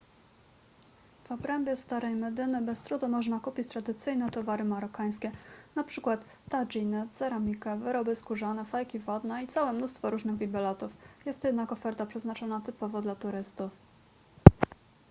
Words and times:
w 1.23 1.31
obrębie 1.31 1.75
starej 1.75 2.15
medyny 2.15 2.61
bez 2.61 2.81
trudu 2.81 3.07
można 3.07 3.39
kupić 3.39 3.67
tradycyjne 3.67 4.31
towary 4.31 4.63
marokańskie 4.63 5.31
np 5.75 5.91
tadżiny 6.49 7.07
ceramikę 7.13 7.79
wyroby 7.79 8.15
skórzane 8.15 8.65
fajki 8.65 8.99
wodne 8.99 9.43
i 9.43 9.47
całe 9.47 9.73
mnóstwo 9.73 10.09
różnych 10.09 10.35
bibelotów 10.35 10.91
jest 11.25 11.41
to 11.41 11.47
jednak 11.47 11.71
oferta 11.71 12.05
przeznaczona 12.05 12.61
typowo 12.61 13.01
dla 13.01 13.15
turystów 13.15 13.71